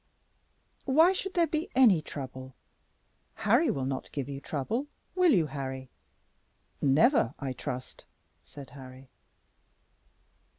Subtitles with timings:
[0.85, 2.55] "Why should there be any trouble?
[3.35, 5.91] Harry will not give you trouble; will you, Harry?"
[6.81, 8.05] "Never, I trust,"
[8.41, 9.11] said Harry.